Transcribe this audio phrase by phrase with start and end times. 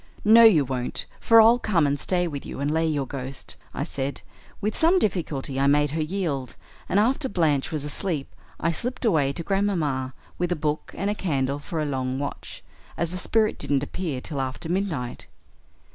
[0.25, 3.83] "'No, you won't, for I'll come and stay with you and lay your ghost,' I
[3.83, 4.23] said.
[4.59, 6.55] With some difficulty I made her yield,
[6.89, 11.59] and after Blanche was asleep I slipped away to Grandmamma, with a book and candle
[11.59, 12.63] for a long watch,
[12.97, 15.27] as the spirit didn't appear till after midnight.